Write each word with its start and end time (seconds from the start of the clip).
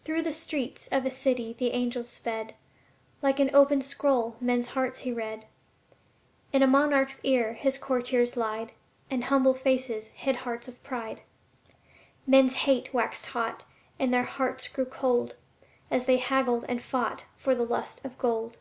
Through 0.00 0.20
the 0.20 0.34
streets 0.34 0.86
of 0.88 1.06
a 1.06 1.10
city 1.10 1.54
the 1.58 1.70
angel 1.70 2.04
sped; 2.04 2.54
Like 3.22 3.40
an 3.40 3.48
open 3.54 3.80
scroll 3.80 4.36
men's 4.38 4.66
hearts 4.66 4.98
he 4.98 5.12
read. 5.14 5.46
In 6.52 6.62
a 6.62 6.66
monarch's 6.66 7.24
ear 7.24 7.54
his 7.54 7.78
courtiers 7.78 8.36
lied 8.36 8.72
And 9.10 9.24
humble 9.24 9.54
faces 9.54 10.10
hid 10.10 10.36
hearts 10.36 10.68
of 10.68 10.82
pride. 10.82 11.22
Men's 12.26 12.54
hate 12.54 12.92
waxed 12.92 13.24
hot, 13.28 13.64
and 13.98 14.12
their 14.12 14.24
hearts 14.24 14.68
grew 14.68 14.84
cold, 14.84 15.36
As 15.90 16.04
they 16.04 16.18
haggled 16.18 16.66
and 16.68 16.82
fought 16.82 17.24
for 17.34 17.54
the 17.54 17.64
lust 17.64 18.04
of 18.04 18.18
gold. 18.18 18.58